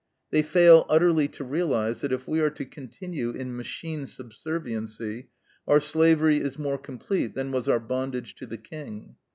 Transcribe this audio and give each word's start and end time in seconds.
They 0.31 0.41
fail 0.41 0.87
utterly 0.89 1.27
to 1.27 1.43
realize 1.43 2.01
that 2.01 2.11
if 2.11 2.27
we 2.27 2.39
are 2.41 2.49
to 2.49 2.65
continue 2.65 3.29
in 3.29 3.55
machine 3.55 4.07
subserviency, 4.07 5.29
our 5.67 5.79
slavery 5.79 6.37
is 6.39 6.57
more 6.57 6.79
complete 6.79 7.35
than 7.35 7.51
was 7.51 7.69
our 7.69 7.79
bondage 7.79 8.33
to 8.37 8.47
the 8.47 8.57
King. 8.57 9.17